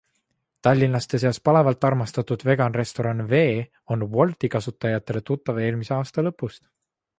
Tallinlaste 0.67 1.19
seas 1.23 1.39
palavalt 1.49 1.87
armastatud 1.89 2.45
Vegan 2.47 2.77
Restoran 2.81 3.21
V 3.35 3.43
on 3.97 4.07
Wolti 4.17 4.53
kasutajatele 4.57 5.25
tuttav 5.31 5.63
eelmise 5.67 5.97
aasta 6.01 6.29
lõpust. 6.31 6.63